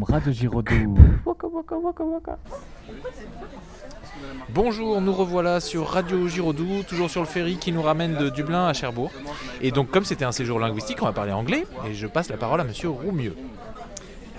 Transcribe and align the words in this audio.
boum, 0.00 0.14
Radio 0.14 0.32
Giraudoux. 0.32 0.94
Waka 1.26 1.46
waka 1.46 1.76
waka 1.76 2.04
waka. 2.04 2.38
Bonjour, 4.50 5.00
nous 5.00 5.12
revoilà 5.12 5.60
sur 5.60 5.86
Radio 5.88 6.26
Giraudoux, 6.28 6.82
toujours 6.88 7.10
sur 7.10 7.20
le 7.20 7.26
ferry 7.26 7.56
qui 7.56 7.72
nous 7.72 7.82
ramène 7.82 8.16
de 8.16 8.28
Dublin 8.30 8.66
à 8.66 8.72
Cherbourg. 8.72 9.10
Et 9.60 9.70
donc, 9.70 9.90
comme 9.90 10.04
c'était 10.04 10.24
un 10.24 10.32
séjour 10.32 10.58
linguistique, 10.58 10.98
on 11.02 11.06
va 11.06 11.12
parler 11.12 11.32
anglais 11.32 11.64
et 11.88 11.94
je 11.94 12.06
passe 12.06 12.28
la 12.30 12.36
parole 12.36 12.60
à 12.60 12.64
Monsieur 12.64 12.88
Roumieux. 12.90 13.36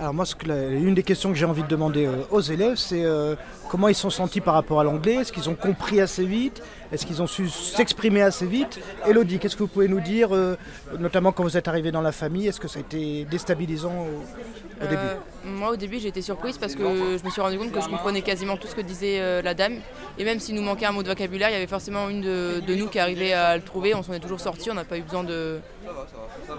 Alors 0.00 0.14
moi, 0.14 0.24
ce 0.26 0.34
que 0.34 0.48
la- 0.48 0.68
une 0.68 0.94
des 0.94 1.02
questions 1.04 1.28
que 1.30 1.36
j'ai 1.36 1.46
envie 1.46 1.62
de 1.62 1.68
demander 1.68 2.06
euh, 2.06 2.16
aux 2.30 2.40
élèves, 2.40 2.76
c'est 2.76 3.04
euh, 3.04 3.36
comment 3.72 3.88
ils 3.88 3.94
sont 3.94 4.10
sentis 4.10 4.42
par 4.42 4.52
rapport 4.52 4.80
à 4.80 4.84
l'anglais. 4.84 5.14
Est-ce 5.14 5.32
qu'ils 5.32 5.48
ont 5.48 5.54
compris 5.54 5.98
assez 5.98 6.26
vite 6.26 6.62
Est-ce 6.92 7.06
qu'ils 7.06 7.22
ont 7.22 7.26
su 7.26 7.48
s'exprimer 7.48 8.20
assez 8.20 8.44
vite 8.44 8.78
Elodie, 9.08 9.38
qu'est-ce 9.38 9.56
que 9.56 9.62
vous 9.62 9.68
pouvez 9.68 9.88
nous 9.88 10.00
dire, 10.00 10.36
euh, 10.36 10.58
notamment 10.98 11.32
quand 11.32 11.42
vous 11.42 11.56
êtes 11.56 11.68
arrivé 11.68 11.90
dans 11.90 12.02
la 12.02 12.12
famille 12.12 12.46
Est-ce 12.46 12.60
que 12.60 12.68
ça 12.68 12.80
a 12.80 12.82
été 12.82 13.24
déstabilisant 13.24 13.94
au, 13.94 14.84
début? 14.84 14.96
Euh, 15.00 15.14
Moi, 15.46 15.70
au 15.70 15.76
début, 15.76 15.98
j'ai 16.00 16.08
été 16.08 16.20
surprise 16.20 16.58
parce 16.58 16.74
que 16.74 16.82
je 16.82 17.24
me 17.24 17.30
suis 17.30 17.40
rendu 17.40 17.56
compte 17.56 17.72
que 17.72 17.80
je 17.80 17.88
comprenais 17.88 18.20
quasiment 18.20 18.58
tout 18.58 18.68
ce 18.68 18.74
que 18.74 18.82
disait 18.82 19.20
euh, 19.20 19.40
la 19.40 19.54
dame. 19.54 19.76
Et 20.18 20.24
même 20.24 20.38
s'il 20.38 20.54
nous 20.54 20.62
manquait 20.62 20.84
un 20.84 20.92
mot 20.92 21.02
de 21.02 21.08
vocabulaire, 21.08 21.48
il 21.48 21.54
y 21.54 21.56
avait 21.56 21.66
forcément 21.66 22.10
une 22.10 22.20
de, 22.20 22.74
nous 22.74 22.88
qui 22.88 22.98
arrivait 22.98 23.32
à 23.32 23.56
le 23.56 23.62
trouver. 23.62 23.94
On 23.94 24.02
s'en 24.02 24.12
est 24.12 24.20
toujours 24.20 24.40
sorti. 24.40 24.70
On 24.70 24.74
n'a 24.74 24.84
pas 24.84 24.98
eu 24.98 25.02
besoin 25.02 25.24
de. 25.24 25.60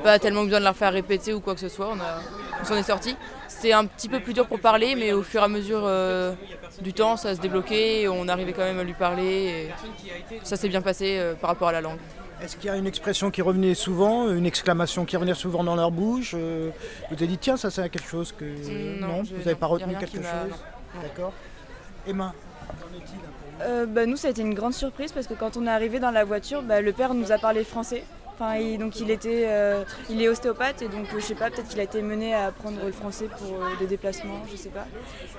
Pas 0.04 0.18
tellement 0.18 0.46
besoin 0.46 0.60
de 0.60 0.66
la 0.66 0.74
faire 0.74 0.92
répéter 0.92 1.32
ou 1.32 1.42
quoi 1.42 1.54
que 1.54 1.60
ce 1.60 1.70
soit. 1.70 1.94
On, 1.94 2.66
s'en 2.66 2.76
est 2.76 2.82
sorti. 2.82 3.16
C'était 3.48 3.74
un 3.74 3.86
petit 3.86 4.10
peu 4.10 4.20
plus 4.20 4.34
dur 4.34 4.48
pour 4.48 4.60
parler, 4.60 4.96
mais 4.96 5.14
au 5.14 5.22
fur 5.22 5.42
et 5.42 5.44
à 5.44 5.48
mesure 5.48 5.88
du 6.82 6.94
temps, 6.94 7.03
ça 7.18 7.36
se 7.36 7.40
débloquait. 7.42 8.02
Et 8.02 8.08
on 8.08 8.28
arrivait 8.28 8.54
quand 8.54 8.64
même 8.64 8.80
à 8.80 8.84
lui 8.84 8.94
parler. 8.94 9.70
Et 9.70 9.72
ça 10.44 10.56
s'est 10.58 10.70
bien 10.70 10.82
passé 10.82 11.18
euh, 11.18 11.34
par 11.36 11.50
rapport 11.52 11.68
à 11.68 11.72
la 11.72 11.82
langue. 11.82 12.00
Est-ce 12.42 12.58
qu'il 12.58 12.66
y 12.66 12.70
a 12.70 12.76
une 12.76 12.88
expression 12.88 13.32
qui 13.32 13.42
revenait 13.42 13.74
souvent, 13.76 14.30
une 14.30 14.46
exclamation 14.46 15.06
qui 15.06 15.16
revenait 15.16 15.34
souvent 15.34 15.64
dans 15.64 15.76
leur 15.76 15.92
bouche 15.92 16.34
euh, 16.38 16.72
Vous 17.10 17.16
avez 17.16 17.28
dit, 17.28 17.38
tiens, 17.38 17.56
ça 17.56 17.70
c'est 17.72 17.88
quelque 17.90 18.10
chose 18.10 18.34
que... 18.38 18.44
non, 19.00 19.24
je- 19.24 19.32
vous 19.36 19.38
n'avez 19.38 19.52
non, 19.52 19.58
pas 19.58 19.68
retenu 19.68 19.96
quelque 19.98 20.18
chose 20.18 20.26
non. 20.50 21.02
D'accord. 21.02 21.32
Emma 22.06 22.34
Euh, 23.62 23.86
bah, 23.86 24.06
nous, 24.06 24.18
ça 24.18 24.28
a 24.28 24.32
été 24.32 24.42
une 24.42 24.54
grande 24.56 24.74
surprise 24.74 25.12
parce 25.14 25.28
que 25.28 25.34
quand 25.36 25.56
on 25.58 25.66
est 25.68 25.70
arrivé 25.70 26.00
dans 26.00 26.12
la 26.12 26.26
voiture, 26.26 26.62
bah, 26.64 26.82
le 26.82 26.92
père 26.92 27.14
nous 27.14 27.32
a 27.32 27.38
parlé 27.38 27.64
français. 27.64 28.04
Il, 28.60 28.78
donc 28.78 29.00
il 29.00 29.10
était, 29.10 29.46
euh, 29.48 29.84
il 30.10 30.22
est 30.22 30.28
ostéopathe 30.28 30.82
et 30.82 30.88
donc 30.88 31.06
euh, 31.14 31.20
je 31.20 31.26
sais 31.26 31.36
pas, 31.36 31.50
peut-être 31.50 31.68
qu'il 31.68 31.80
a 31.80 31.84
été 31.84 32.02
mené 32.02 32.34
à 32.34 32.48
apprendre 32.48 32.80
le 32.84 32.92
français 32.92 33.28
pour 33.38 33.48
euh, 33.48 33.70
des 33.80 33.88
déplacements, 33.88 34.42
je 34.52 34.58
sais 34.58 34.70
pas. 34.70 34.86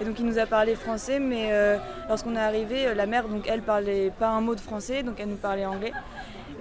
Et 0.00 0.04
donc 0.04 0.18
il 0.18 0.24
nous 0.24 0.38
a 0.38 0.46
parlé 0.46 0.74
français, 0.74 1.18
mais 1.18 1.48
euh, 1.50 1.76
lorsqu'on 2.08 2.34
est 2.34 2.40
arrivé, 2.40 2.94
la 2.94 3.06
mère, 3.06 3.28
donc 3.28 3.46
elle 3.48 3.62
parlait 3.62 4.10
pas 4.18 4.28
un 4.28 4.40
mot 4.40 4.54
de 4.54 4.60
français, 4.60 5.02
donc 5.02 5.16
elle 5.18 5.28
nous 5.28 5.36
parlait 5.36 5.66
anglais. 5.66 5.92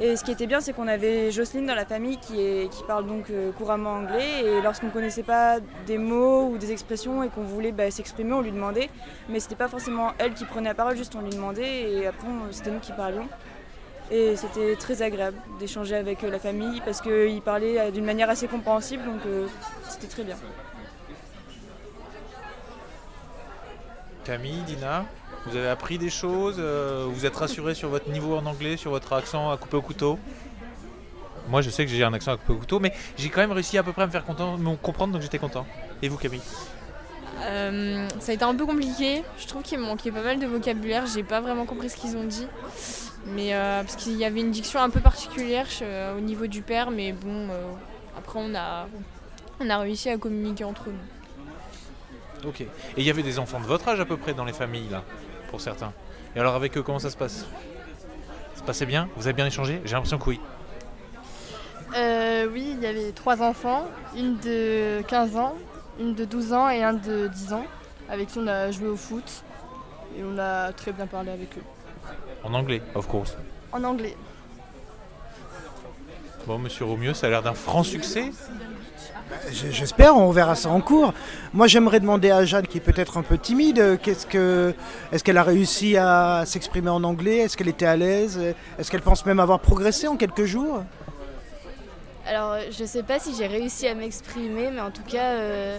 Et 0.01 0.15
ce 0.15 0.23
qui 0.23 0.31
était 0.31 0.47
bien, 0.47 0.59
c'est 0.59 0.73
qu'on 0.73 0.87
avait 0.87 1.31
Jocelyne 1.31 1.67
dans 1.67 1.75
la 1.75 1.85
famille 1.85 2.17
qui, 2.17 2.67
parle 2.87 3.05
donc 3.05 3.31
couramment 3.59 3.91
anglais. 3.91 4.43
Et 4.43 4.61
lorsqu'on 4.61 4.87
ne 4.87 4.91
connaissait 4.91 5.21
pas 5.21 5.59
des 5.85 5.99
mots 5.99 6.49
ou 6.49 6.57
des 6.57 6.71
expressions 6.71 7.21
et 7.21 7.29
qu'on 7.29 7.43
voulait 7.43 7.71
bah, 7.71 7.91
s'exprimer, 7.91 8.33
on 8.33 8.41
lui 8.41 8.51
demandait. 8.51 8.89
Mais 9.29 9.39
c'était 9.39 9.55
pas 9.55 9.67
forcément 9.67 10.13
elle 10.17 10.33
qui 10.33 10.45
prenait 10.45 10.69
la 10.69 10.73
parole, 10.73 10.97
juste 10.97 11.13
on 11.15 11.21
lui 11.21 11.29
demandait. 11.29 11.91
Et 11.91 12.07
après, 12.07 12.27
c'était 12.49 12.71
nous 12.71 12.79
qui 12.79 12.91
parlions. 12.91 13.27
Et 14.11 14.35
c'était 14.35 14.75
très 14.75 15.01
agréable 15.01 15.37
d'échanger 15.59 15.95
avec 15.95 16.23
euh, 16.23 16.29
la 16.29 16.39
famille 16.39 16.81
parce 16.81 17.01
qu'il 17.01 17.41
parlait 17.41 17.79
euh, 17.79 17.91
d'une 17.91 18.05
manière 18.05 18.29
assez 18.29 18.47
compréhensible, 18.47 19.03
donc 19.05 19.21
euh, 19.25 19.47
c'était 19.89 20.07
très 20.07 20.23
bien. 20.23 20.35
Camille, 24.23 24.61
Dina, 24.67 25.05
vous 25.45 25.55
avez 25.57 25.67
appris 25.67 25.97
des 25.97 26.09
choses 26.09 26.57
Vous 26.57 27.25
êtes 27.25 27.35
rassuré 27.35 27.75
sur 27.75 27.89
votre 27.89 28.09
niveau 28.09 28.37
en 28.37 28.45
anglais, 28.45 28.77
sur 28.77 28.91
votre 28.91 29.11
accent 29.11 29.51
à 29.51 29.57
couper 29.57 29.75
au 29.75 29.81
couteau? 29.81 30.17
Moi, 31.49 31.61
je 31.61 31.69
sais 31.69 31.85
que 31.85 31.91
j'ai 31.91 32.05
un 32.05 32.13
accent 32.13 32.31
à 32.31 32.37
couper 32.37 32.53
au 32.53 32.57
couteau, 32.57 32.79
mais 32.79 32.93
j'ai 33.17 33.27
quand 33.27 33.41
même 33.41 33.51
réussi 33.51 33.77
à 33.77 33.83
peu 33.83 33.91
près 33.91 34.03
à 34.03 34.05
me 34.05 34.11
faire 34.11 34.23
content, 34.23 34.57
me 34.57 34.77
comprendre, 34.77 35.11
donc 35.11 35.21
j'étais 35.21 35.39
content. 35.39 35.65
Et 36.01 36.07
vous, 36.07 36.15
Camille? 36.15 36.39
Euh, 37.41 38.07
ça 38.19 38.31
a 38.31 38.35
été 38.35 38.43
un 38.43 38.55
peu 38.55 38.65
compliqué. 38.65 39.23
Je 39.37 39.47
trouve 39.47 39.61
qu'il 39.61 39.77
me 39.79 39.85
manquait 39.85 40.11
pas 40.11 40.21
mal 40.21 40.39
de 40.39 40.45
vocabulaire. 40.45 41.05
J'ai 41.05 41.23
pas 41.23 41.41
vraiment 41.41 41.65
compris 41.65 41.89
ce 41.89 41.97
qu'ils 41.97 42.15
ont 42.15 42.23
dit. 42.23 42.47
Mais 43.27 43.53
euh, 43.53 43.83
parce 43.83 43.95
qu'il 43.95 44.17
y 44.17 44.25
avait 44.25 44.41
une 44.41 44.51
diction 44.51 44.81
un 44.81 44.89
peu 44.89 44.99
particulière 44.99 45.67
euh, 45.81 46.17
au 46.17 46.19
niveau 46.19 46.47
du 46.47 46.61
père. 46.61 46.91
Mais 46.91 47.11
bon, 47.11 47.49
euh, 47.49 47.71
après 48.17 48.39
on 48.41 48.53
a, 48.53 48.87
on 49.59 49.69
a 49.69 49.77
réussi 49.79 50.09
à 50.09 50.17
communiquer 50.17 50.63
entre 50.63 50.89
nous. 50.89 52.49
Ok. 52.49 52.61
Et 52.61 52.67
il 52.97 53.03
y 53.03 53.09
avait 53.09 53.23
des 53.23 53.39
enfants 53.39 53.59
de 53.59 53.65
votre 53.65 53.87
âge 53.87 53.99
à 53.99 54.05
peu 54.05 54.17
près 54.17 54.33
dans 54.33 54.45
les 54.45 54.53
familles, 54.53 54.89
là, 54.89 55.03
pour 55.49 55.61
certains? 55.61 55.93
Et 56.35 56.39
alors 56.39 56.55
avec 56.55 56.77
eux, 56.77 56.83
comment 56.83 56.99
ça 56.99 57.09
se 57.09 57.15
passe? 57.17 57.45
Ça 58.53 58.59
se 58.59 58.63
passait 58.63 58.85
bien? 58.85 59.07
Vous 59.15 59.27
avez 59.27 59.33
bien 59.33 59.45
échangé? 59.45 59.81
J'ai 59.85 59.93
l'impression 59.93 60.17
que 60.17 60.29
oui. 60.29 60.41
Euh, 61.95 62.47
oui, 62.51 62.73
il 62.75 62.81
y 62.81 62.87
avait 62.87 63.11
trois 63.11 63.41
enfants, 63.41 63.85
une 64.17 64.37
de 64.39 65.01
15 65.07 65.37
ans, 65.37 65.55
une 65.99 66.15
de 66.15 66.25
12 66.25 66.53
ans 66.53 66.69
et 66.69 66.83
un 66.83 66.93
de 66.93 67.27
10 67.27 67.53
ans, 67.53 67.65
avec 68.09 68.29
qui 68.29 68.39
on 68.39 68.47
a 68.47 68.71
joué 68.71 68.87
au 68.87 68.97
foot 68.97 69.43
et 70.17 70.23
on 70.23 70.37
a 70.39 70.73
très 70.73 70.91
bien 70.91 71.05
parlé 71.05 71.31
avec 71.31 71.55
eux. 71.57 71.63
En 72.43 72.53
anglais, 72.53 72.81
of 72.95 73.07
course. 73.07 73.35
En 73.71 73.83
anglais. 73.83 74.15
Bon, 76.45 76.57
monsieur 76.59 76.85
Romieux, 76.85 77.13
ça 77.13 77.27
a 77.27 77.29
l'air 77.29 77.41
d'un 77.41 77.53
franc 77.53 77.83
succès. 77.83 78.31
J- 79.51 79.71
J'espère, 79.71 80.15
on 80.17 80.29
verra 80.31 80.55
ça 80.55 80.69
en 80.69 80.81
cours. 80.81 81.13
Moi, 81.53 81.67
j'aimerais 81.67 81.99
demander 82.01 82.31
à 82.31 82.43
Jeanne, 82.43 82.67
qui 82.67 82.77
est 82.79 82.81
peut-être 82.81 83.17
un 83.17 83.23
peu 83.23 83.37
timide, 83.37 83.79
euh, 83.79 83.97
qu'est-ce 84.01 84.27
que, 84.27 84.73
est-ce 85.11 85.23
qu'elle 85.23 85.37
a 85.37 85.43
réussi 85.43 85.95
à 85.97 86.43
s'exprimer 86.45 86.89
en 86.89 87.03
anglais? 87.05 87.37
Est-ce 87.37 87.55
qu'elle 87.55 87.69
était 87.69 87.85
à 87.85 87.95
l'aise? 87.95 88.39
Est-ce 88.77 88.91
qu'elle 88.91 89.01
pense 89.01 89.25
même 89.25 89.39
avoir 89.39 89.59
progressé 89.61 90.07
en 90.07 90.17
quelques 90.17 90.43
jours? 90.43 90.83
Alors, 92.27 92.57
je 92.71 92.83
sais 92.85 93.03
pas 93.03 93.19
si 93.19 93.33
j'ai 93.35 93.47
réussi 93.47 93.87
à 93.87 93.95
m'exprimer, 93.95 94.69
mais 94.71 94.81
en 94.81 94.91
tout 94.91 95.01
cas, 95.03 95.31
euh, 95.31 95.77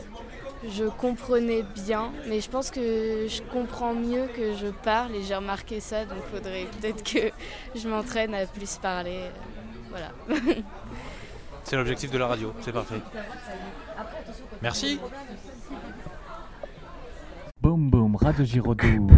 je 0.70 0.84
comprenais 0.84 1.64
bien. 1.74 2.12
Mais 2.28 2.40
je 2.40 2.48
pense 2.48 2.70
que 2.70 3.26
je 3.28 3.42
comprends 3.52 3.94
mieux 3.94 4.26
que 4.26 4.54
je 4.54 4.68
parle 4.68 5.14
et 5.14 5.22
j'ai 5.22 5.34
remarqué 5.34 5.80
ça, 5.80 6.04
donc 6.04 6.22
faudrait 6.32 6.66
peut-être 6.80 7.02
que 7.02 7.30
je 7.74 7.88
m'entraîne 7.88 8.34
à 8.34 8.46
plus 8.46 8.76
parler. 8.78 9.20
Voilà. 9.90 10.10
C'est 11.64 11.76
l'objectif 11.76 12.10
de 12.10 12.18
la 12.18 12.26
radio, 12.26 12.52
c'est 12.60 12.72
parfait. 12.72 13.00
Merci. 14.60 15.00
Boum 17.62 17.88
boum, 17.88 18.16
Radio 18.16 18.44
Giraudoux. 18.44 19.08